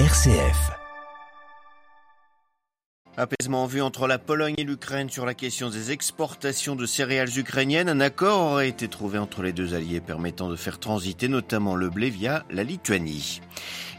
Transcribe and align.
RCF. 0.00 0.72
Apaisement 3.16 3.66
vu 3.66 3.80
entre 3.80 4.08
la 4.08 4.18
Pologne 4.18 4.56
et 4.58 4.64
l'Ukraine 4.64 5.08
sur 5.08 5.24
la 5.24 5.34
question 5.34 5.70
des 5.70 5.92
exportations 5.92 6.74
de 6.74 6.84
céréales 6.84 7.38
ukrainiennes. 7.38 7.88
Un 7.88 8.00
accord 8.00 8.40
aurait 8.40 8.68
été 8.68 8.88
trouvé 8.88 9.18
entre 9.18 9.42
les 9.42 9.52
deux 9.52 9.72
alliés 9.72 10.00
permettant 10.00 10.48
de 10.48 10.56
faire 10.56 10.80
transiter 10.80 11.28
notamment 11.28 11.76
le 11.76 11.90
blé 11.90 12.10
via 12.10 12.44
la 12.50 12.64
Lituanie. 12.64 13.40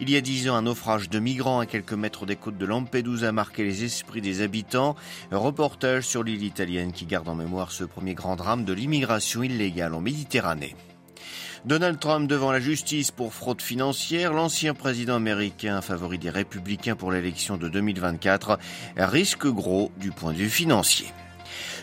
Il 0.02 0.10
y 0.10 0.18
a 0.18 0.22
dix 0.22 0.50
ans, 0.50 0.56
un 0.56 0.64
naufrage 0.64 1.10
de 1.10 1.20
migrants 1.20 1.62
à 1.62 1.66
quelques 1.66 1.94
mètres 1.94 2.26
des 2.26 2.36
côtes 2.36 2.58
de 2.58 2.66
Lampedusa 2.66 3.30
a 3.30 3.32
marqué 3.32 3.64
les 3.64 3.86
esprits 3.86 4.20
des 4.20 4.42
habitants. 4.42 4.98
Un 5.32 5.38
reportage 5.38 6.04
sur 6.04 6.26
l'île 6.26 6.44
italienne 6.44 6.92
qui 6.92 7.06
garde 7.06 7.30
en 7.30 7.36
mémoire 7.36 7.72
ce 7.72 7.86
premier 7.86 8.16
grand 8.16 8.36
drame 8.36 8.66
de 8.66 8.74
l'immigration 8.74 9.44
illégale 9.44 9.94
en 9.94 10.02
Méditerranée. 10.02 10.76
Donald 11.66 12.00
Trump 12.00 12.30
devant 12.30 12.52
la 12.52 12.60
justice 12.60 13.12
pour 13.12 13.34
fraude 13.34 13.62
financière, 13.62 14.34
l'ancien 14.34 14.74
président 14.74 15.16
américain 15.16 15.82
favori 15.82 16.18
des 16.18 16.30
républicains 16.30 16.96
pour 16.96 17.12
l'élection 17.12 17.58
de 17.58 17.70
2024 17.70 18.60
risque 18.98 19.48
gros 19.48 19.92
du 19.98 20.12
point 20.12 20.34
de 20.34 20.38
vue 20.38 20.50
financier. 20.50 21.08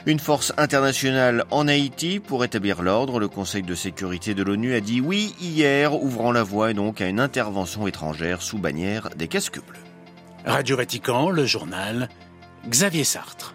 Une 0.06 0.18
force 0.18 0.52
internationale 0.56 1.44
en 1.50 1.68
Haïti 1.68 2.18
pour 2.18 2.44
établir 2.44 2.82
l'ordre. 2.82 3.20
Le 3.20 3.28
Conseil 3.28 3.62
de 3.62 3.74
sécurité 3.74 4.34
de 4.34 4.42
l'ONU 4.42 4.74
a 4.74 4.80
dit 4.80 5.00
oui 5.00 5.34
hier, 5.40 5.94
ouvrant 5.94 6.32
la 6.32 6.42
voie 6.42 6.72
donc 6.72 7.00
à 7.00 7.08
une 7.08 7.20
intervention 7.20 7.86
étrangère 7.86 8.42
sous 8.42 8.58
bannière 8.58 9.10
des 9.16 9.28
casques 9.28 9.60
bleus. 9.64 9.78
Radio 10.44 10.76
Vatican, 10.76 11.30
le 11.30 11.46
journal 11.46 12.08
Xavier 12.68 13.04
Sartre. 13.04 13.54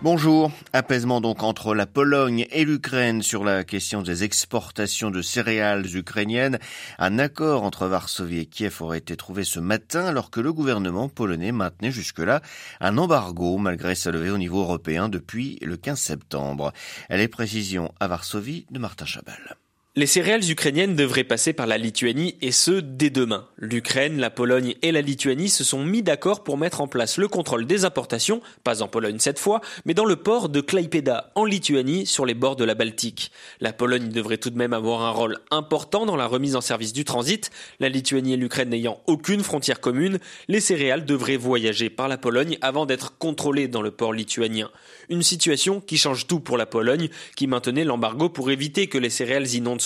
Bonjour. 0.00 0.52
Apaisement 0.72 1.20
donc 1.20 1.42
entre 1.42 1.74
la 1.74 1.84
Pologne 1.84 2.46
et 2.52 2.64
l'Ukraine 2.64 3.20
sur 3.20 3.42
la 3.42 3.64
question 3.64 4.00
des 4.00 4.22
exportations 4.22 5.10
de 5.10 5.22
céréales 5.22 5.96
ukrainiennes. 5.96 6.60
Un 7.00 7.18
accord 7.18 7.64
entre 7.64 7.88
Varsovie 7.88 8.38
et 8.38 8.46
Kiev 8.46 8.76
aurait 8.80 8.98
été 8.98 9.16
trouvé 9.16 9.42
ce 9.42 9.58
matin 9.58 10.04
alors 10.04 10.30
que 10.30 10.38
le 10.38 10.52
gouvernement 10.52 11.08
polonais 11.08 11.50
maintenait 11.50 11.90
jusque-là 11.90 12.42
un 12.80 12.96
embargo 12.96 13.58
malgré 13.58 13.96
sa 13.96 14.12
levée 14.12 14.30
au 14.30 14.38
niveau 14.38 14.60
européen 14.60 15.08
depuis 15.08 15.58
le 15.62 15.76
15 15.76 15.98
septembre. 15.98 16.72
Les 17.10 17.26
précisions 17.26 17.92
à 17.98 18.06
Varsovie 18.06 18.66
de 18.70 18.78
Martin 18.78 19.04
Chabal. 19.04 19.56
Les 19.96 20.06
céréales 20.06 20.48
ukrainiennes 20.48 20.94
devraient 20.94 21.24
passer 21.24 21.52
par 21.52 21.66
la 21.66 21.78
Lituanie 21.78 22.36
et 22.40 22.52
ce 22.52 22.72
dès 22.72 23.10
demain. 23.10 23.48
L'Ukraine, 23.56 24.20
la 24.20 24.30
Pologne 24.30 24.76
et 24.82 24.92
la 24.92 25.00
Lituanie 25.00 25.48
se 25.48 25.64
sont 25.64 25.82
mis 25.82 26.02
d'accord 26.02 26.44
pour 26.44 26.56
mettre 26.56 26.82
en 26.82 26.86
place 26.86 27.16
le 27.16 27.26
contrôle 27.26 27.66
des 27.66 27.84
importations, 27.84 28.40
pas 28.62 28.82
en 28.82 28.86
Pologne 28.86 29.18
cette 29.18 29.40
fois, 29.40 29.60
mais 29.86 29.94
dans 29.94 30.04
le 30.04 30.14
port 30.14 30.50
de 30.50 30.60
Klaipeda 30.60 31.32
en 31.34 31.44
Lituanie 31.44 32.06
sur 32.06 32.26
les 32.26 32.34
bords 32.34 32.54
de 32.54 32.64
la 32.64 32.76
Baltique. 32.76 33.32
La 33.60 33.72
Pologne 33.72 34.10
devrait 34.10 34.36
tout 34.36 34.50
de 34.50 34.58
même 34.58 34.74
avoir 34.74 35.00
un 35.00 35.10
rôle 35.10 35.38
important 35.50 36.06
dans 36.06 36.16
la 36.16 36.26
remise 36.26 36.54
en 36.54 36.60
service 36.60 36.92
du 36.92 37.04
transit. 37.04 37.50
La 37.80 37.88
Lituanie 37.88 38.34
et 38.34 38.36
l'Ukraine 38.36 38.68
n'ayant 38.68 39.00
aucune 39.06 39.42
frontière 39.42 39.80
commune, 39.80 40.20
les 40.46 40.60
céréales 40.60 41.06
devraient 41.06 41.38
voyager 41.38 41.90
par 41.90 42.06
la 42.06 42.18
Pologne 42.18 42.58
avant 42.60 42.86
d'être 42.86 43.18
contrôlées 43.18 43.68
dans 43.68 43.82
le 43.82 43.90
port 43.90 44.12
lituanien. 44.12 44.70
Une 45.08 45.22
situation 45.22 45.80
qui 45.80 45.96
change 45.96 46.26
tout 46.28 46.38
pour 46.38 46.58
la 46.58 46.66
Pologne, 46.66 47.08
qui 47.34 47.48
maintenait 47.48 47.84
l'embargo 47.84 48.28
pour 48.28 48.52
éviter 48.52 48.86
que 48.86 48.98
les 48.98 49.10
céréales 49.10 49.54
inondent 49.54 49.78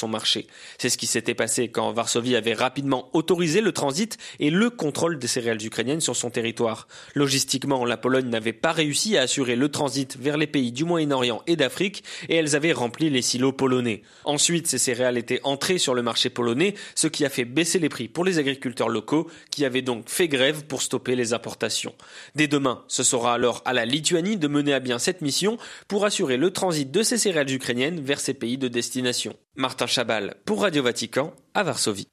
C'est 0.78 0.88
ce 0.88 0.98
qui 0.98 1.06
s'était 1.06 1.34
passé 1.34 1.68
quand 1.68 1.92
Varsovie 1.92 2.36
avait 2.36 2.54
rapidement 2.54 3.08
autorisé 3.12 3.60
le 3.60 3.72
transit 3.72 4.18
et 4.40 4.50
le 4.50 4.70
contrôle 4.70 5.18
des 5.18 5.26
céréales 5.26 5.64
ukrainiennes 5.64 6.00
sur 6.00 6.16
son 6.16 6.30
territoire. 6.30 6.88
Logistiquement, 7.14 7.84
la 7.84 7.96
Pologne 7.96 8.28
n'avait 8.28 8.52
pas 8.52 8.72
réussi 8.72 9.16
à 9.16 9.22
assurer 9.22 9.56
le 9.56 9.68
transit 9.68 10.16
vers 10.18 10.36
les 10.36 10.46
pays 10.46 10.72
du 10.72 10.84
Moyen-Orient 10.84 11.42
et 11.46 11.56
d'Afrique 11.56 12.04
et 12.28 12.36
elles 12.36 12.56
avaient 12.56 12.72
rempli 12.72 13.10
les 13.10 13.22
silos 13.22 13.52
polonais. 13.52 14.02
Ensuite, 14.24 14.66
ces 14.66 14.78
céréales 14.78 15.18
étaient 15.18 15.40
entrées 15.44 15.78
sur 15.78 15.94
le 15.94 16.02
marché 16.02 16.30
polonais, 16.30 16.74
ce 16.94 17.06
qui 17.06 17.24
a 17.24 17.30
fait 17.30 17.44
baisser 17.44 17.78
les 17.78 17.88
prix 17.88 18.08
pour 18.08 18.24
les 18.24 18.38
agriculteurs 18.38 18.88
locaux 18.88 19.30
qui 19.50 19.64
avaient 19.64 19.82
donc 19.82 20.08
fait 20.08 20.28
grève 20.28 20.64
pour 20.64 20.82
stopper 20.82 21.16
les 21.16 21.32
importations. 21.32 21.94
Dès 22.34 22.48
demain, 22.48 22.82
ce 22.88 23.02
sera 23.02 23.34
alors 23.34 23.62
à 23.64 23.72
la 23.72 23.84
Lituanie 23.84 24.36
de 24.36 24.48
mener 24.48 24.74
à 24.74 24.80
bien 24.80 24.98
cette 24.98 25.20
mission 25.20 25.58
pour 25.88 26.04
assurer 26.04 26.36
le 26.36 26.50
transit 26.50 26.90
de 26.90 27.02
ces 27.02 27.18
céréales 27.18 27.52
ukrainiennes 27.52 28.00
vers 28.00 28.20
ces 28.20 28.34
pays 28.34 28.58
de 28.58 28.68
destination. 28.68 29.34
Martin 29.54 29.86
Chabal 29.86 30.36
pour 30.46 30.62
Radio 30.62 30.82
Vatican 30.82 31.34
à 31.52 31.62
Varsovie. 31.62 32.08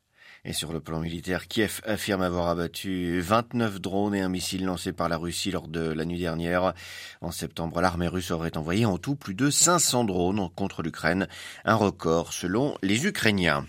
Et 0.45 0.53
sur 0.53 0.71
le 0.71 0.79
plan 0.79 1.01
militaire, 1.01 1.49
Kiev 1.49 1.81
affirme 1.83 2.21
avoir 2.21 2.47
abattu 2.47 3.19
29 3.19 3.81
drones 3.81 4.15
et 4.15 4.21
un 4.21 4.29
missile 4.29 4.63
lancé 4.63 4.93
par 4.93 5.09
la 5.09 5.17
Russie 5.17 5.51
lors 5.51 5.67
de 5.67 5.81
la 5.81 6.05
nuit 6.05 6.19
dernière. 6.19 6.73
En 7.19 7.31
septembre, 7.31 7.81
l'armée 7.81 8.07
russe 8.07 8.31
aurait 8.31 8.55
envoyé 8.55 8.85
en 8.85 8.97
tout 8.97 9.15
plus 9.15 9.33
de 9.33 9.49
500 9.49 10.05
drones 10.05 10.49
contre 10.55 10.81
l'Ukraine, 10.81 11.27
un 11.65 11.75
record 11.75 12.31
selon 12.31 12.75
les 12.81 13.05
Ukrainiens. 13.05 13.65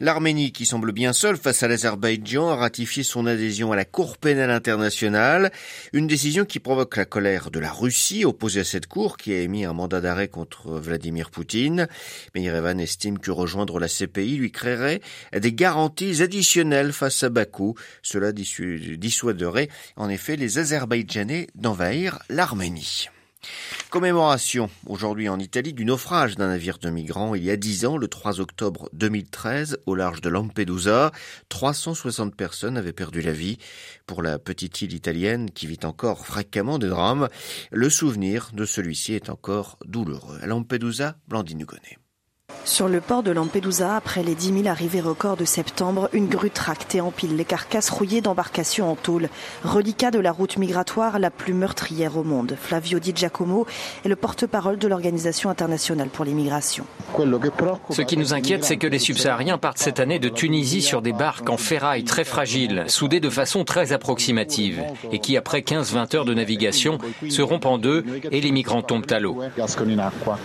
L'Arménie, 0.00 0.52
qui 0.52 0.64
semble 0.64 0.92
bien 0.92 1.12
seule 1.12 1.36
face 1.36 1.62
à 1.62 1.68
l'Azerbaïdjan, 1.68 2.48
a 2.48 2.56
ratifié 2.56 3.02
son 3.02 3.26
adhésion 3.26 3.72
à 3.72 3.76
la 3.76 3.84
Cour 3.84 4.16
pénale 4.16 4.50
internationale, 4.50 5.52
une 5.92 6.06
décision 6.06 6.46
qui 6.46 6.60
provoque 6.60 6.96
la 6.96 7.04
colère 7.04 7.50
de 7.50 7.60
la 7.60 7.70
Russie 7.70 8.24
opposée 8.24 8.60
à 8.60 8.64
cette 8.64 8.86
Cour 8.86 9.18
qui 9.18 9.34
a 9.34 9.40
émis 9.40 9.66
un 9.66 9.74
mandat 9.74 10.00
d'arrêt 10.00 10.28
contre 10.28 10.78
Vladimir 10.78 11.30
Poutine. 11.30 11.88
Mais 12.34 12.40
Yerevan 12.40 12.80
estime 12.80 13.18
que 13.18 13.30
rejoindre 13.30 13.78
la 13.78 13.88
CPI 13.88 14.38
lui 14.38 14.50
créerait 14.50 15.02
des 15.34 15.52
garanties 15.52 16.05
additionnels 16.22 16.92
face 16.92 17.22
à 17.22 17.28
Bakou. 17.28 17.74
Cela 18.02 18.32
dissuaderait 18.32 19.68
en 19.96 20.08
effet 20.08 20.36
les 20.36 20.58
Azerbaïdjanais 20.58 21.48
d'envahir 21.54 22.18
l'Arménie. 22.28 23.08
Commémoration 23.90 24.68
aujourd'hui 24.86 25.28
en 25.28 25.38
Italie 25.38 25.72
du 25.72 25.84
naufrage 25.84 26.36
d'un 26.36 26.48
navire 26.48 26.78
de 26.78 26.90
migrants 26.90 27.34
il 27.34 27.44
y 27.44 27.50
a 27.50 27.56
dix 27.56 27.86
ans, 27.86 27.96
le 27.96 28.08
3 28.08 28.40
octobre 28.40 28.88
2013, 28.92 29.78
au 29.86 29.94
large 29.94 30.20
de 30.20 30.28
Lampedusa. 30.28 31.12
360 31.48 32.34
personnes 32.34 32.76
avaient 32.76 32.92
perdu 32.92 33.22
la 33.22 33.32
vie. 33.32 33.58
Pour 34.06 34.22
la 34.22 34.38
petite 34.38 34.82
île 34.82 34.92
italienne 34.92 35.50
qui 35.50 35.66
vit 35.66 35.80
encore 35.84 36.26
fréquemment 36.26 36.78
des 36.78 36.88
drames, 36.88 37.28
le 37.70 37.90
souvenir 37.90 38.50
de 38.52 38.64
celui-ci 38.64 39.14
est 39.14 39.30
encore 39.30 39.78
douloureux. 39.84 40.38
À 40.42 40.46
Lampedusa, 40.46 41.16
Blandine. 41.28 41.66
Sur 42.66 42.88
le 42.88 43.00
port 43.00 43.22
de 43.22 43.30
Lampedusa, 43.30 43.94
après 43.94 44.24
les 44.24 44.34
10 44.34 44.64
000 44.64 44.66
arrivées 44.66 45.00
records 45.00 45.36
de 45.36 45.44
septembre, 45.44 46.08
une 46.12 46.26
grue 46.26 46.50
tracte 46.50 46.96
et 46.96 47.00
empile 47.00 47.36
les 47.36 47.44
carcasses 47.44 47.90
rouillées 47.90 48.20
d'embarcations 48.20 48.90
en 48.90 48.96
tôle, 48.96 49.28
reliquat 49.62 50.10
de 50.10 50.18
la 50.18 50.32
route 50.32 50.58
migratoire 50.58 51.20
la 51.20 51.30
plus 51.30 51.54
meurtrière 51.54 52.16
au 52.16 52.24
monde. 52.24 52.56
Flavio 52.60 52.98
Di 52.98 53.12
Giacomo 53.14 53.66
est 54.04 54.08
le 54.08 54.16
porte-parole 54.16 54.78
de 54.78 54.88
l'Organisation 54.88 55.48
internationale 55.48 56.08
pour 56.08 56.24
l'immigration. 56.24 56.84
Ce 57.90 58.02
qui 58.02 58.16
nous 58.16 58.34
inquiète, 58.34 58.64
c'est 58.64 58.76
que 58.76 58.88
les 58.88 58.98
subsahariens 58.98 59.58
partent 59.58 59.78
cette 59.78 60.00
année 60.00 60.18
de 60.18 60.28
Tunisie 60.28 60.82
sur 60.82 61.02
des 61.02 61.12
barques 61.12 61.48
en 61.48 61.56
ferraille 61.56 62.02
très 62.02 62.24
fragiles, 62.24 62.84
soudées 62.88 63.20
de 63.20 63.30
façon 63.30 63.62
très 63.62 63.92
approximative, 63.92 64.82
et 65.12 65.20
qui, 65.20 65.36
après 65.36 65.60
15-20 65.60 66.16
heures 66.16 66.24
de 66.24 66.34
navigation, 66.34 66.98
se 67.30 67.42
rompent 67.42 67.66
en 67.66 67.78
deux 67.78 68.04
et 68.32 68.40
les 68.40 68.50
migrants 68.50 68.82
tombent 68.82 69.06
à 69.10 69.20
l'eau. 69.20 69.40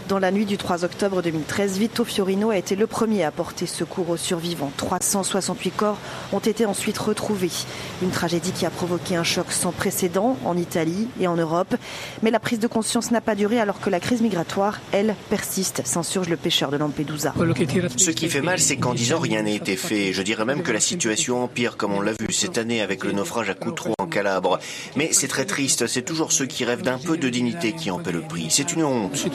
Dans 0.08 0.20
la 0.20 0.32
nuit 0.32 0.46
du 0.46 0.58
3 0.58 0.86
octobre 0.86 1.24
2013, 1.24 1.80
Vito 1.80 2.06
Fiorino 2.12 2.50
a 2.50 2.58
été 2.58 2.76
le 2.76 2.88
premier 2.88 3.24
à 3.24 3.28
apporter 3.28 3.66
secours 3.66 4.10
aux 4.10 4.18
survivants. 4.18 4.72
368 4.76 5.72
corps 5.72 5.98
ont 6.34 6.40
été 6.40 6.66
ensuite 6.66 6.98
retrouvés. 6.98 7.52
Une 8.02 8.10
tragédie 8.10 8.52
qui 8.52 8.66
a 8.66 8.70
provoqué 8.70 9.16
un 9.16 9.24
choc 9.24 9.46
sans 9.50 9.72
précédent 9.72 10.38
en 10.44 10.58
Italie 10.58 11.08
et 11.22 11.28
en 11.28 11.38
Europe. 11.38 11.74
Mais 12.22 12.30
la 12.30 12.42
prise 12.42 12.60
de 12.60 12.68
conscience 12.68 13.12
n'a 13.12 13.22
pas 13.22 13.34
duré 13.34 13.62
alors 13.62 13.80
que 13.80 13.90
la 13.90 14.02
crise 14.02 14.22
migratoire, 14.22 14.82
elle, 14.92 15.16
persiste, 15.30 15.84
s'insurge 15.86 16.28
le 16.28 16.36
pêcheur 16.36 16.70
de 16.70 16.76
Lampedusa. 16.76 17.34
Ce 17.96 18.12
qui 18.12 18.28
fait 18.28 18.42
mal, 18.42 18.60
c'est 18.60 18.76
qu'en 18.76 18.94
10 18.94 19.14
ans, 19.14 19.20
rien 19.20 19.44
n'a 19.44 19.52
été 19.52 19.78
fait. 19.78 20.12
Je 20.12 20.22
dirais 20.22 20.44
même 20.44 20.64
que 20.64 20.74
la 20.74 20.82
situation 20.82 21.42
empire, 21.42 21.78
comme 21.78 21.94
on 21.94 22.02
l'a 22.02 22.12
vu 22.12 22.34
cette 22.34 22.58
année 22.58 22.82
avec 22.82 23.06
le 23.06 23.14
naufrage 23.14 23.50
à 23.50 23.54
Coutreau 23.54 23.94
Calabre. 24.12 24.60
Mais 24.96 25.10
c'est 25.12 25.28
très 25.28 25.46
triste. 25.46 25.88
C'est 25.88 26.04
toujours 26.04 26.32
ceux 26.32 26.46
qui 26.46 26.66
rêvent 26.66 26.84
d'un 26.84 27.00
peu 27.00 27.18
de 27.18 27.30
dignité 27.30 27.74
qui 27.74 27.90
en 27.90 27.98
paient 27.98 28.12
le 28.12 28.22
prix. 28.22 28.48
C'est 28.50 28.74
une 28.74 28.84
honte. 28.84 29.26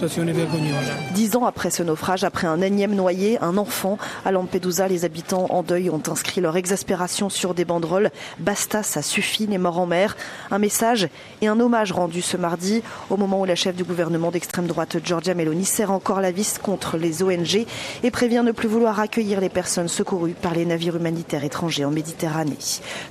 Dix 1.14 1.34
ans 1.34 1.44
après 1.44 1.70
ce 1.70 1.82
naufrage, 1.82 2.22
après 2.22 2.46
un 2.46 2.60
énième 2.60 2.94
noyé, 2.94 3.38
un 3.40 3.56
enfant. 3.56 3.98
À 4.24 4.30
Lampedusa, 4.30 4.86
les 4.86 5.04
habitants 5.04 5.46
en 5.50 5.62
deuil 5.62 5.90
ont 5.90 6.02
inscrit 6.08 6.40
leur 6.40 6.56
exaspération 6.56 7.28
sur 7.28 7.54
des 7.54 7.64
banderoles. 7.64 8.10
Basta, 8.38 8.82
ça 8.82 9.02
suffit, 9.02 9.46
les 9.46 9.58
morts 9.58 9.80
en 9.80 9.86
mer. 9.86 10.16
Un 10.50 10.58
message 10.58 11.08
et 11.40 11.48
un 11.48 11.58
hommage 11.58 11.92
rendu 11.92 12.22
ce 12.22 12.36
mardi, 12.36 12.82
au 13.10 13.16
moment 13.16 13.40
où 13.40 13.44
la 13.44 13.54
chef 13.54 13.74
du 13.74 13.84
gouvernement 13.84 14.30
d'extrême 14.30 14.66
droite, 14.66 14.98
Giorgia 15.02 15.34
Meloni, 15.34 15.64
serre 15.64 15.90
encore 15.90 16.20
la 16.20 16.30
vis 16.30 16.58
contre 16.58 16.98
les 16.98 17.22
ONG 17.22 17.66
et 18.02 18.10
prévient 18.10 18.42
ne 18.44 18.52
plus 18.52 18.68
vouloir 18.68 19.00
accueillir 19.00 19.40
les 19.40 19.48
personnes 19.48 19.88
secourues 19.88 20.34
par 20.34 20.54
les 20.54 20.66
navires 20.66 20.96
humanitaires 20.96 21.44
étrangers 21.44 21.84
en 21.84 21.90
Méditerranée. 21.90 22.58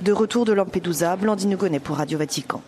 De 0.02 0.12
retour 0.12 0.44
de 0.44 0.52
Lampedusa, 0.52 1.16
Blandine 1.16 1.55
Pour 1.56 1.96
Radio 1.96 2.18
Vatican. 2.18 2.62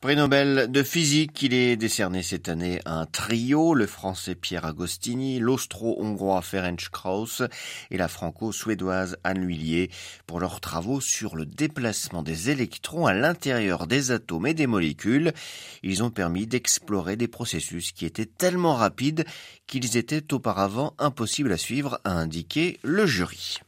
Prix 0.00 0.14
Nobel 0.14 0.70
de 0.70 0.84
physique, 0.84 1.42
il 1.42 1.52
est 1.52 1.76
décerné 1.76 2.22
cette 2.22 2.48
année 2.48 2.80
un 2.84 3.04
trio, 3.04 3.74
le 3.74 3.88
français 3.88 4.36
Pierre 4.36 4.64
Agostini, 4.64 5.40
l'austro-hongrois 5.40 6.40
Ferenc 6.40 6.88
Krauss 6.92 7.42
et 7.90 7.96
la 7.96 8.06
franco-suédoise 8.06 9.16
Anne 9.24 9.40
Lhuillier 9.40 9.90
pour 10.28 10.38
leurs 10.38 10.60
travaux 10.60 11.00
sur 11.00 11.34
le 11.34 11.46
déplacement 11.46 12.22
des 12.22 12.50
électrons 12.50 13.06
à 13.06 13.12
l'intérieur 13.12 13.88
des 13.88 14.12
atomes 14.12 14.46
et 14.46 14.54
des 14.54 14.68
molécules. 14.68 15.32
Ils 15.82 16.04
ont 16.04 16.10
permis 16.10 16.46
d'explorer 16.46 17.16
des 17.16 17.28
processus 17.28 17.90
qui 17.90 18.06
étaient 18.06 18.24
tellement 18.24 18.76
rapides 18.76 19.24
qu'ils 19.66 19.96
étaient 19.96 20.32
auparavant 20.32 20.94
impossibles 21.00 21.50
à 21.52 21.58
suivre, 21.58 22.00
a 22.04 22.12
indiqué 22.12 22.78
le 22.84 23.04
jury. 23.04 23.58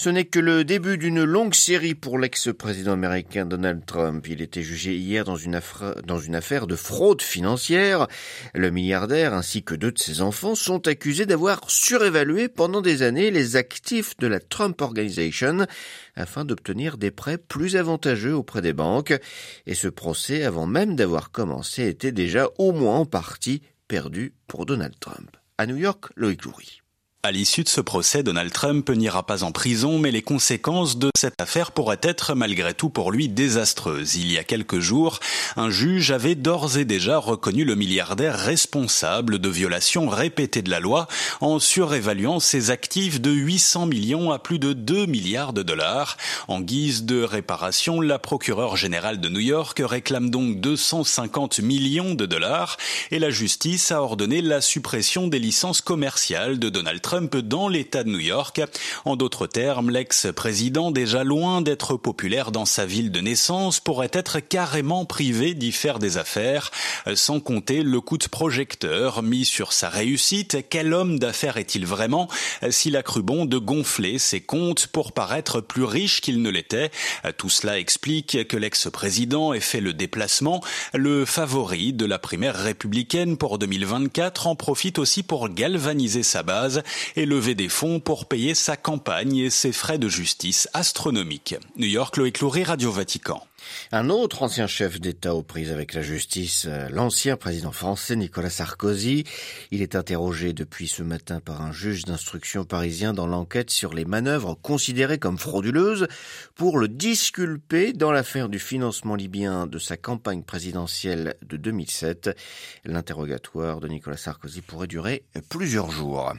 Ce 0.00 0.08
n'est 0.10 0.26
que 0.26 0.38
le 0.38 0.62
début 0.62 0.96
d'une 0.96 1.24
longue 1.24 1.54
série 1.54 1.94
pour 1.94 2.18
l'ex-président 2.18 2.92
américain 2.92 3.46
Donald 3.46 3.84
Trump. 3.84 4.26
Il 4.28 4.42
était 4.42 4.62
jugé 4.62 4.96
hier 4.96 5.24
dans 5.24 5.36
une, 5.36 5.56
affaire, 5.56 6.66
de 6.66 6.76
fraude 6.76 7.20
financière. 7.20 8.06
Le 8.54 8.70
milliardaire 8.70 9.34
ainsi 9.34 9.64
que 9.64 9.74
deux 9.74 9.90
de 9.90 9.98
ses 9.98 10.22
enfants 10.22 10.54
sont 10.54 10.86
accusés 10.86 11.26
d'avoir 11.26 11.68
surévalué 11.68 12.48
pendant 12.48 12.80
des 12.80 13.02
années 13.02 13.32
les 13.32 13.56
actifs 13.56 14.16
de 14.18 14.28
la 14.28 14.38
Trump 14.38 14.80
Organization 14.80 15.66
afin 16.14 16.44
d'obtenir 16.44 16.96
des 16.96 17.10
prêts 17.10 17.38
plus 17.38 17.76
avantageux 17.76 18.34
auprès 18.34 18.62
des 18.62 18.72
banques. 18.72 19.18
Et 19.66 19.74
ce 19.74 19.88
procès, 19.88 20.44
avant 20.44 20.66
même 20.66 20.94
d'avoir 20.94 21.32
commencé, 21.32 21.88
était 21.88 22.12
déjà 22.12 22.48
au 22.58 22.72
moins 22.72 22.98
en 22.98 23.06
partie 23.06 23.62
perdu 23.88 24.34
pour 24.46 24.64
Donald 24.64 24.94
Trump. 25.00 25.36
À 25.56 25.66
New 25.66 25.76
York, 25.76 26.12
Loïc 26.14 26.44
Loury. 26.44 26.82
À 27.24 27.32
l'issue 27.32 27.64
de 27.64 27.68
ce 27.68 27.80
procès, 27.80 28.22
Donald 28.22 28.52
Trump 28.52 28.88
n'ira 28.90 29.24
pas 29.24 29.42
en 29.42 29.50
prison, 29.50 29.98
mais 29.98 30.12
les 30.12 30.22
conséquences 30.22 30.98
de 30.98 31.10
cette 31.18 31.40
affaire 31.40 31.72
pourraient 31.72 31.98
être 32.00 32.36
malgré 32.36 32.74
tout 32.74 32.90
pour 32.90 33.10
lui 33.10 33.28
désastreuses. 33.28 34.14
Il 34.14 34.30
y 34.30 34.38
a 34.38 34.44
quelques 34.44 34.78
jours, 34.78 35.18
un 35.56 35.68
juge 35.68 36.12
avait 36.12 36.36
d'ores 36.36 36.78
et 36.78 36.84
déjà 36.84 37.18
reconnu 37.18 37.64
le 37.64 37.74
milliardaire 37.74 38.38
responsable 38.38 39.40
de 39.40 39.48
violations 39.48 40.08
répétées 40.08 40.62
de 40.62 40.70
la 40.70 40.78
loi 40.78 41.08
en 41.40 41.58
surévaluant 41.58 42.38
ses 42.38 42.70
actifs 42.70 43.20
de 43.20 43.32
800 43.32 43.86
millions 43.86 44.30
à 44.30 44.38
plus 44.38 44.60
de 44.60 44.72
2 44.72 45.06
milliards 45.06 45.52
de 45.52 45.64
dollars. 45.64 46.18
En 46.46 46.60
guise 46.60 47.02
de 47.02 47.24
réparation, 47.24 48.00
la 48.00 48.20
procureure 48.20 48.76
générale 48.76 49.20
de 49.20 49.28
New 49.28 49.40
York 49.40 49.82
réclame 49.84 50.30
donc 50.30 50.60
250 50.60 51.58
millions 51.58 52.14
de 52.14 52.26
dollars 52.26 52.76
et 53.10 53.18
la 53.18 53.30
justice 53.30 53.90
a 53.90 54.04
ordonné 54.04 54.40
la 54.40 54.60
suppression 54.60 55.26
des 55.26 55.40
licences 55.40 55.80
commerciales 55.80 56.60
de 56.60 56.68
Donald 56.68 57.00
Trump 57.00 57.07
Trump 57.08 57.38
dans 57.38 57.68
l'État 57.68 58.04
de 58.04 58.10
New 58.10 58.18
York. 58.18 58.60
En 59.06 59.16
d'autres 59.16 59.46
termes, 59.46 59.88
l'ex-président, 59.88 60.90
déjà 60.90 61.24
loin 61.24 61.62
d'être 61.62 61.96
populaire 61.96 62.52
dans 62.52 62.66
sa 62.66 62.84
ville 62.84 63.10
de 63.10 63.20
naissance, 63.20 63.80
pourrait 63.80 64.10
être 64.12 64.40
carrément 64.40 65.06
privé 65.06 65.54
d'y 65.54 65.72
faire 65.72 66.00
des 66.00 66.18
affaires, 66.18 66.70
sans 67.14 67.40
compter 67.40 67.82
le 67.82 68.02
coup 68.02 68.18
de 68.18 68.28
projecteur 68.28 69.22
mis 69.22 69.46
sur 69.46 69.72
sa 69.72 69.88
réussite. 69.88 70.58
Quel 70.68 70.92
homme 70.92 71.18
d'affaires 71.18 71.56
est-il 71.56 71.86
vraiment 71.86 72.28
s'il 72.68 72.94
a 72.94 73.02
cru 73.02 73.22
bon 73.22 73.46
de 73.46 73.56
gonfler 73.56 74.18
ses 74.18 74.42
comptes 74.42 74.88
pour 74.88 75.12
paraître 75.12 75.62
plus 75.62 75.84
riche 75.84 76.20
qu'il 76.20 76.42
ne 76.42 76.50
l'était? 76.50 76.90
Tout 77.38 77.48
cela 77.48 77.78
explique 77.78 78.46
que 78.48 78.56
l'ex-président 78.58 79.54
ait 79.54 79.60
fait 79.60 79.80
le 79.80 79.94
déplacement. 79.94 80.62
Le 80.92 81.24
favori 81.24 81.94
de 81.94 82.04
la 82.04 82.18
primaire 82.18 82.56
républicaine 82.56 83.38
pour 83.38 83.58
2024 83.58 84.46
en 84.46 84.56
profite 84.56 84.98
aussi 84.98 85.22
pour 85.22 85.48
galvaniser 85.48 86.22
sa 86.22 86.42
base 86.42 86.82
et 87.16 87.26
lever 87.26 87.54
des 87.54 87.68
fonds 87.68 88.00
pour 88.00 88.26
payer 88.26 88.54
sa 88.54 88.76
campagne 88.76 89.36
et 89.36 89.50
ses 89.50 89.72
frais 89.72 89.98
de 89.98 90.08
justice 90.08 90.68
astronomiques. 90.74 91.56
New 91.76 91.86
York, 91.88 92.16
Loïc 92.16 92.40
Loury, 92.40 92.64
Radio 92.64 92.90
Vatican. 92.92 93.47
Un 93.92 94.10
autre 94.10 94.42
ancien 94.42 94.66
chef 94.66 95.00
d'État 95.00 95.34
aux 95.34 95.42
prises 95.42 95.72
avec 95.72 95.94
la 95.94 96.02
justice, 96.02 96.66
euh, 96.68 96.88
l'ancien 96.90 97.36
président 97.36 97.72
français 97.72 98.16
Nicolas 98.16 98.50
Sarkozy. 98.50 99.24
Il 99.70 99.82
est 99.82 99.94
interrogé 99.94 100.52
depuis 100.52 100.88
ce 100.88 101.02
matin 101.02 101.40
par 101.40 101.62
un 101.62 101.72
juge 101.72 102.04
d'instruction 102.04 102.64
parisien 102.64 103.12
dans 103.12 103.26
l'enquête 103.26 103.70
sur 103.70 103.94
les 103.94 104.04
manœuvres 104.04 104.54
considérées 104.60 105.18
comme 105.18 105.38
frauduleuses 105.38 106.06
pour 106.54 106.78
le 106.78 106.88
disculper 106.88 107.92
dans 107.92 108.12
l'affaire 108.12 108.48
du 108.48 108.58
financement 108.58 109.14
libyen 109.14 109.66
de 109.66 109.78
sa 109.78 109.96
campagne 109.96 110.42
présidentielle 110.42 111.34
de 111.42 111.56
2007. 111.56 112.36
L'interrogatoire 112.84 113.80
de 113.80 113.88
Nicolas 113.88 114.16
Sarkozy 114.16 114.60
pourrait 114.60 114.86
durer 114.86 115.24
plusieurs 115.48 115.90
jours. 115.90 116.32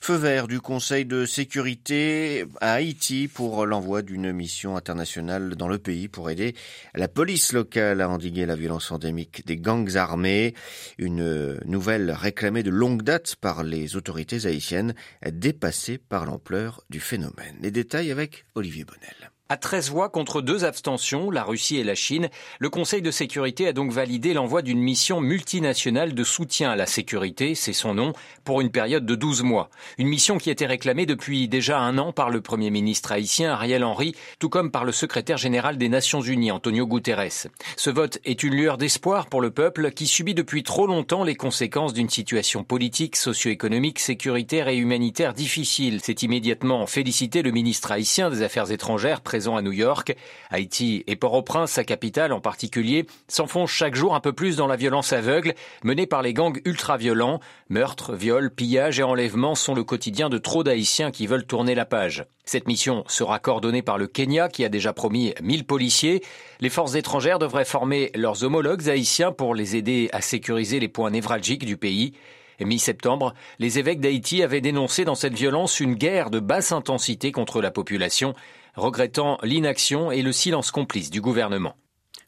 Feu 0.00 0.14
vert 0.14 0.46
du 0.46 0.60
Conseil 0.60 1.04
de 1.04 1.26
sécurité 1.26 2.44
à 2.60 2.74
Haïti 2.74 3.28
pour 3.28 3.66
l'envoi 3.66 4.02
d'une 4.02 4.32
mission 4.32 4.76
internationale 4.76 5.56
dans 5.56 5.68
le 5.68 5.78
pays 5.78 6.08
pour 6.08 6.30
aider 6.30 6.45
la 6.94 7.08
police 7.08 7.52
locale 7.52 8.00
a 8.00 8.08
endigué 8.08 8.46
la 8.46 8.56
violence 8.56 8.90
endémique 8.90 9.46
des 9.46 9.56
gangs 9.56 9.96
armés, 9.96 10.54
une 10.98 11.58
nouvelle 11.64 12.10
réclamée 12.10 12.62
de 12.62 12.70
longue 12.70 13.02
date 13.02 13.36
par 13.36 13.64
les 13.64 13.96
autorités 13.96 14.46
haïtiennes, 14.46 14.94
dépassée 15.30 15.98
par 15.98 16.26
l'ampleur 16.26 16.82
du 16.90 17.00
phénomène. 17.00 17.56
Les 17.60 17.70
détails 17.70 18.10
avec 18.10 18.46
Olivier 18.54 18.84
Bonnel. 18.84 19.35
À 19.48 19.56
13 19.56 19.90
voix 19.90 20.08
contre 20.08 20.42
deux 20.42 20.64
abstentions, 20.64 21.30
la 21.30 21.44
Russie 21.44 21.76
et 21.76 21.84
la 21.84 21.94
Chine, 21.94 22.30
le 22.58 22.68
Conseil 22.68 23.00
de 23.00 23.12
sécurité 23.12 23.68
a 23.68 23.72
donc 23.72 23.92
validé 23.92 24.34
l'envoi 24.34 24.60
d'une 24.60 24.80
mission 24.80 25.20
multinationale 25.20 26.14
de 26.14 26.24
soutien 26.24 26.72
à 26.72 26.74
la 26.74 26.86
sécurité, 26.86 27.54
c'est 27.54 27.72
son 27.72 27.94
nom, 27.94 28.12
pour 28.42 28.60
une 28.60 28.72
période 28.72 29.06
de 29.06 29.14
12 29.14 29.44
mois. 29.44 29.70
Une 29.98 30.08
mission 30.08 30.38
qui 30.38 30.50
était 30.50 30.66
réclamée 30.66 31.06
depuis 31.06 31.46
déjà 31.46 31.78
un 31.78 31.96
an 31.96 32.12
par 32.12 32.30
le 32.30 32.40
Premier 32.40 32.70
ministre 32.70 33.12
haïtien 33.12 33.52
Ariel 33.52 33.84
Henry, 33.84 34.16
tout 34.40 34.48
comme 34.48 34.72
par 34.72 34.84
le 34.84 34.90
secrétaire 34.90 35.36
général 35.36 35.78
des 35.78 35.88
Nations 35.88 36.22
Unies 36.22 36.50
Antonio 36.50 36.84
Guterres. 36.84 37.46
Ce 37.76 37.90
vote 37.90 38.18
est 38.24 38.42
une 38.42 38.56
lueur 38.56 38.78
d'espoir 38.78 39.26
pour 39.26 39.40
le 39.40 39.52
peuple 39.52 39.92
qui 39.92 40.08
subit 40.08 40.34
depuis 40.34 40.64
trop 40.64 40.88
longtemps 40.88 41.22
les 41.22 41.36
conséquences 41.36 41.92
d'une 41.92 42.10
situation 42.10 42.64
politique, 42.64 43.14
socio-économique, 43.14 44.00
sécuritaire 44.00 44.66
et 44.66 44.76
humanitaire 44.76 45.34
difficile. 45.34 46.00
C'est 46.02 46.24
immédiatement 46.24 46.84
félicité 46.88 47.42
le 47.42 47.52
ministre 47.52 47.92
haïtien 47.92 48.28
des 48.28 48.42
Affaires 48.42 48.72
étrangères 48.72 49.20
à 49.36 49.62
New 49.62 49.72
York. 49.72 50.16
Haïti 50.50 51.04
et 51.06 51.16
Port-au-Prince, 51.16 51.72
sa 51.72 51.84
capitale 51.84 52.32
en 52.32 52.40
particulier, 52.40 53.06
s'enfoncent 53.28 53.70
chaque 53.70 53.94
jour 53.94 54.14
un 54.14 54.20
peu 54.20 54.32
plus 54.32 54.56
dans 54.56 54.66
la 54.66 54.76
violence 54.76 55.12
aveugle 55.12 55.54
menée 55.84 56.06
par 56.06 56.22
les 56.22 56.32
gangs 56.32 56.60
ultra-violents. 56.64 57.40
Meurtres, 57.68 58.14
viols, 58.14 58.50
pillages 58.50 58.98
et 58.98 59.02
enlèvements 59.02 59.54
sont 59.54 59.74
le 59.74 59.84
quotidien 59.84 60.30
de 60.30 60.38
trop 60.38 60.64
d'Haïtiens 60.64 61.10
qui 61.10 61.26
veulent 61.26 61.46
tourner 61.46 61.74
la 61.74 61.84
page. 61.84 62.24
Cette 62.46 62.66
mission 62.66 63.04
sera 63.08 63.38
coordonnée 63.38 63.82
par 63.82 63.98
le 63.98 64.06
Kenya 64.06 64.48
qui 64.48 64.64
a 64.64 64.68
déjà 64.68 64.92
promis 64.92 65.34
1000 65.42 65.64
policiers. 65.64 66.22
Les 66.60 66.70
forces 66.70 66.94
étrangères 66.94 67.38
devraient 67.38 67.64
former 67.64 68.10
leurs 68.14 68.44
homologues 68.44 68.88
haïtiens 68.88 69.32
pour 69.32 69.54
les 69.54 69.76
aider 69.76 70.08
à 70.12 70.20
sécuriser 70.20 70.80
les 70.80 70.88
points 70.88 71.10
névralgiques 71.10 71.66
du 71.66 71.76
pays. 71.76 72.14
Mi-septembre, 72.60 73.34
les 73.58 73.78
évêques 73.78 74.00
d'Haïti 74.00 74.42
avaient 74.42 74.62
dénoncé 74.62 75.04
dans 75.04 75.14
cette 75.14 75.34
violence 75.34 75.80
une 75.80 75.94
guerre 75.94 76.30
de 76.30 76.40
basse 76.40 76.72
intensité 76.72 77.30
contre 77.30 77.60
la 77.60 77.70
population 77.70 78.34
regrettant 78.76 79.38
l'inaction 79.42 80.10
et 80.10 80.22
le 80.22 80.32
silence 80.32 80.70
complice 80.70 81.10
du 81.10 81.20
gouvernement. 81.20 81.74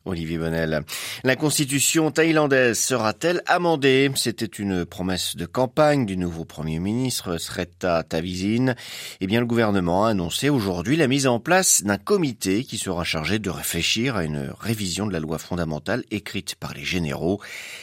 Olivier 0.08 0.38
Bonnel. 0.38 0.84
La 1.22 1.36
constitution 1.36 2.10
thaïlandaise 2.10 2.78
sera-t-elle 2.78 3.42
amendée? 3.46 4.10
C'était 4.16 4.46
une 4.46 4.86
promesse 4.86 5.36
de 5.36 5.44
campagne 5.44 6.06
du 6.06 6.16
nouveau 6.16 6.44
Premier 6.44 6.78
ministre 6.78 7.36
Sreta 7.36 8.02
Tavisin. 8.02 8.74
Eh 9.20 9.26
bien, 9.26 9.40
le 9.40 9.46
gouvernement 9.46 10.06
a 10.06 10.10
annoncé 10.10 10.48
aujourd'hui 10.48 10.96
la 10.96 11.08
mise 11.08 11.26
en 11.26 11.40
place 11.40 11.82
d'un 11.82 11.98
comité 11.98 12.64
qui 12.64 12.78
sera 12.78 13.04
chargé 13.04 13.38
de 13.38 13.50
réfléchir 13.50 14.16
à 14.16 14.24
une 14.24 14.50
révision 14.58 15.06
de 15.06 15.12
la 15.12 15.20
loi 15.20 15.38
fondamentale 15.38 16.04
écrite 16.10 16.54
par 16.54 16.72
les 16.72 16.84
généraux. 16.84 17.40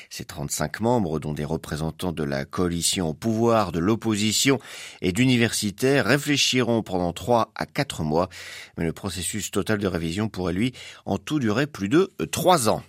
Ces 0.10 0.25
35 0.25 0.79
membres, 0.79 1.20
dont 1.20 1.34
des 1.34 1.46
représentants 1.46 2.12
de 2.12 2.24
la 2.24 2.46
coalition 2.46 3.10
au 3.10 3.13
pouvoir, 3.13 3.72
de 3.72 3.79
l'opposition 3.79 4.60
et 5.01 5.12
d'universitaires, 5.12 6.05
réfléchiront 6.05 6.82
pendant 6.82 7.13
3 7.13 7.51
à 7.55 7.65
4 7.67 8.03
mois. 8.03 8.29
Mais 8.77 8.86
le 8.86 8.94
processus 8.94 9.51
total 9.51 9.77
de 9.77 9.88
révision 9.88 10.27
pourrait, 10.27 10.53
lui, 10.53 10.74
en 11.05 11.17
tout 11.17 11.39
durer 11.39 11.67
plus 11.67 11.89
de 11.89 12.13
trois 12.31 12.69
ans. 12.69 12.84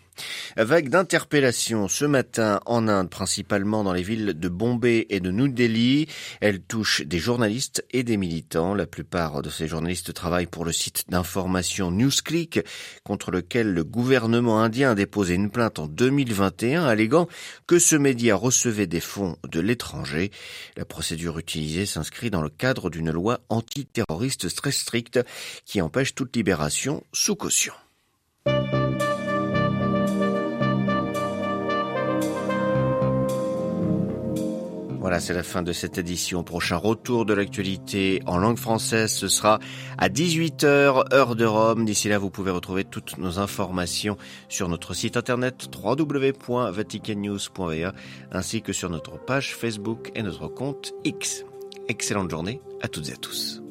Vague 0.57 0.89
d'interpellations 0.89 1.89
ce 1.89 2.05
matin 2.05 2.61
en 2.67 2.89
Inde, 2.89 3.11
principalement 3.11 3.85
dans 3.85 3.93
les 3.93 4.03
villes 4.03 4.35
de 4.39 4.49
Bombay 4.49 5.07
et 5.11 5.21
de 5.21 5.31
New 5.31 5.49
Delhi. 5.49 6.09
Elle 6.41 6.61
touche 6.61 7.03
des 7.03 7.19
journalistes 7.19 7.85
et 7.93 8.03
des 8.03 8.17
militants. 8.17 8.75
La 8.75 8.87
plupart 8.87 9.43
de 9.43 9.51
ces 9.51 9.69
journalistes 9.69 10.15
travaillent 10.15 10.47
pour 10.47 10.65
le 10.65 10.73
site 10.73 11.05
d'information 11.09 11.91
NewsClick, 11.91 12.61
contre 13.05 13.31
lequel 13.31 13.73
le 13.73 13.85
gouvernement 13.85 14.63
indien 14.63 14.93
a 14.93 14.95
déposé 14.95 15.35
une 15.35 15.51
plainte 15.51 15.79
en 15.79 15.89
2021, 15.89 16.85
alléguant 16.85 17.29
que 17.67 17.79
ce 17.79 17.97
média 17.97 18.35
recevait 18.35 18.87
des 18.87 19.01
fonds 19.01 19.37
de 19.47 19.61
l'étranger. 19.61 20.31
La 20.77 20.85
procédure 20.85 21.39
utilisée 21.39 21.87
s'inscrit 21.87 22.31
dans 22.31 22.43
le 22.43 22.51
cadre 22.51 22.89
d'une 22.89 23.11
loi 23.11 23.41
antiterroriste 23.51 24.55
très 24.55 24.73
stricte 24.73 25.21
qui 25.65 25.83
empêche 25.83 26.15
toute 26.15 26.35
libération 26.35 27.05
sous 27.13 27.37
caution. 27.37 27.75
Voilà, 35.07 35.21
c'est 35.21 35.35
la 35.35 35.45
fin 35.45 35.63
de 35.63 35.73
cette 35.73 35.99
édition. 35.99 36.43
Prochain 36.43 36.79
retour 36.79 37.27
de 37.27 37.33
l'actualité 37.33 38.21
en 38.27 38.39
langue 38.39 38.59
française, 38.59 39.13
ce 39.13 39.29
sera 39.29 39.61
à 39.99 40.09
18h, 40.09 41.15
heure 41.15 41.37
de 41.37 41.45
Rome. 41.45 41.85
D'ici 41.85 42.09
là, 42.09 42.19
vous 42.19 42.29
pouvez 42.29 42.51
retrouver 42.51 42.83
toutes 42.83 43.17
nos 43.17 43.39
informations 43.39 44.17
sur 44.49 44.69
notre 44.69 44.95
site 44.95 45.17
internet 45.17 45.69
www.vaticannews.va 45.73 47.93
ainsi 48.33 48.63
que 48.63 48.73
sur 48.73 48.91
notre 48.91 49.25
page 49.25 49.55
Facebook 49.55 50.11
et 50.17 50.25
notre 50.25 50.49
compte 50.49 50.93
X. 51.05 51.45
Excellente 51.87 52.29
journée 52.29 52.61
à 52.83 52.89
toutes 52.89 53.09
et 53.09 53.13
à 53.13 53.17
tous. 53.17 53.63